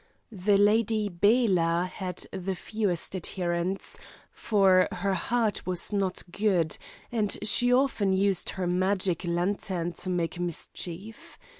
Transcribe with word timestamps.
The 0.31 0.57
Lady 0.57 1.09
Bela 1.09 1.85
had 1.93 2.25
the 2.31 2.55
fewest 2.55 3.15
adherents, 3.15 3.99
for 4.31 4.87
her 4.91 5.13
heart 5.13 5.63
was 5.67 5.93
not 5.93 6.23
good, 6.31 6.75
and 7.11 7.37
she 7.43 7.71
often 7.71 8.11
used 8.11 8.49
her 8.57 8.65
magic 8.65 9.23
lantern 9.25 9.93
to 9.93 10.09
make 10.09 10.39
mischief. 10.39 11.37